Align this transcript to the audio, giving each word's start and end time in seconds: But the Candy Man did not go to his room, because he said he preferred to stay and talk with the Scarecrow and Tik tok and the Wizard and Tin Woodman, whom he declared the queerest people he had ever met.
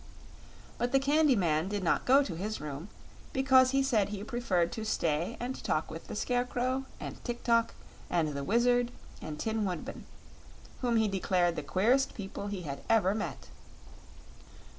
But 0.79 0.93
the 0.93 0.99
Candy 0.99 1.35
Man 1.35 1.69
did 1.69 1.83
not 1.83 2.05
go 2.07 2.23
to 2.23 2.33
his 2.33 2.59
room, 2.59 2.89
because 3.33 3.69
he 3.69 3.83
said 3.83 4.09
he 4.09 4.23
preferred 4.23 4.71
to 4.71 4.83
stay 4.83 5.37
and 5.39 5.63
talk 5.63 5.91
with 5.91 6.07
the 6.07 6.15
Scarecrow 6.15 6.85
and 6.99 7.23
Tik 7.23 7.43
tok 7.43 7.75
and 8.09 8.29
the 8.29 8.43
Wizard 8.43 8.89
and 9.21 9.39
Tin 9.39 9.63
Woodman, 9.63 10.05
whom 10.81 10.95
he 10.95 11.07
declared 11.07 11.55
the 11.55 11.61
queerest 11.61 12.15
people 12.15 12.47
he 12.47 12.63
had 12.63 12.81
ever 12.89 13.13
met. 13.13 13.49